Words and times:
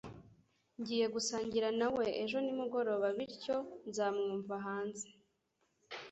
Ngiye 0.79 1.05
gusangira 1.15 1.69
nawe 1.79 2.05
ejo 2.23 2.37
nimugoroba, 2.41 3.07
bityo 3.17 3.57
nzamwumva 3.89 4.55
hanze. 4.65 5.07